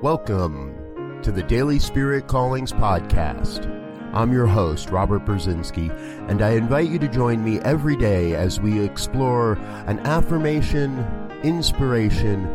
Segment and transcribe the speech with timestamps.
[0.00, 3.66] Welcome to the Daily Spirit Callings Podcast.
[4.14, 5.90] I'm your host, Robert Brzezinski,
[6.30, 9.54] and I invite you to join me every day as we explore
[9.88, 11.00] an affirmation,
[11.42, 12.46] inspiration,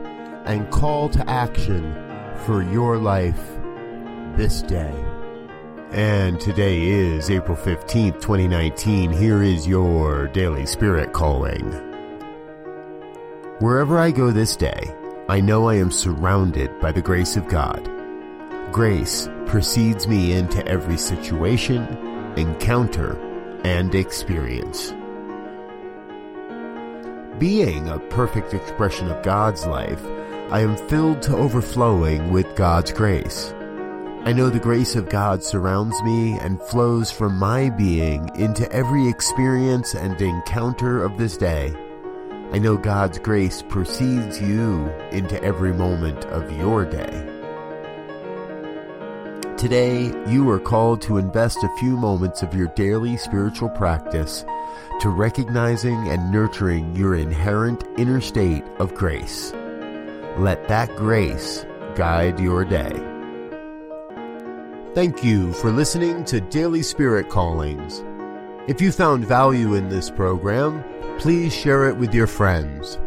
[0.45, 1.93] and call to action
[2.45, 3.59] for your life
[4.37, 4.95] this day.
[5.91, 9.11] And today is April 15th, 2019.
[9.11, 11.73] Here is your Daily Spirit Calling.
[13.59, 14.95] Wherever I go this day,
[15.29, 17.89] I know I am surrounded by the grace of God.
[18.73, 21.83] Grace precedes me into every situation,
[22.35, 23.17] encounter,
[23.63, 24.93] and experience.
[27.39, 30.03] Being a perfect expression of God's life,
[30.51, 33.53] I am filled to overflowing with God's grace.
[34.25, 39.07] I know the grace of God surrounds me and flows from my being into every
[39.07, 41.73] experience and encounter of this day.
[42.53, 47.27] I know God's grace precedes you into every moment of your day.
[49.57, 54.45] Today, you are called to invest a few moments of your daily spiritual practice
[54.99, 59.51] to recognizing and nurturing your inherent inner state of grace.
[60.37, 62.93] Let that grace guide your day.
[64.93, 68.03] Thank you for listening to Daily Spirit Callings.
[68.67, 70.83] If you found value in this program,
[71.19, 72.99] please share it with your friends.